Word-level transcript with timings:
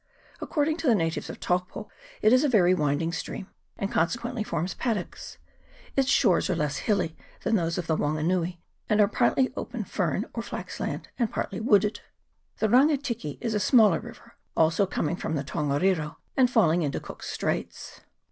According 0.41 0.77
to 0.77 0.87
the 0.87 0.95
natives 0.95 1.29
of 1.29 1.39
Taupo 1.39 1.87
it 2.23 2.33
is 2.33 2.43
a 2.43 2.49
very 2.49 2.73
winding 2.73 3.11
stream, 3.11 3.49
and 3.77 3.91
consequently 3.91 4.41
forms 4.43 4.73
pad 4.73 4.95
CHAP. 4.97 5.09
XXIV.] 5.09 5.09
PUMICESTONE 5.11 5.11
CLIFFS. 5.13 5.37
359 5.83 5.95
docks. 5.95 5.95
Its 6.01 6.09
shores 6.09 6.49
are 6.49 6.55
less 6.55 6.77
hilly 6.77 7.17
than 7.43 7.55
those 7.55 7.77
of 7.77 7.85
the 7.85 7.95
Wanganui, 7.95 8.57
and 8.89 8.99
are 8.99 9.07
partly 9.07 9.53
open 9.55 9.83
fern 9.83 10.25
or 10.33 10.41
flax 10.41 10.79
land, 10.79 11.09
and 11.19 11.31
partly 11.31 11.59
wooded. 11.59 11.99
The 12.57 12.67
Rangatiki 12.67 13.37
is 13.41 13.53
a 13.53 13.59
smaller 13.59 13.99
river, 13.99 14.33
also 14.57 14.87
coming 14.87 15.17
from 15.17 15.35
the 15.35 15.43
Tongariro, 15.43 16.15
and 16.35 16.49
falling 16.49 16.81
into 16.81 16.99
Cook's 16.99 17.29
Straits. 17.29 18.01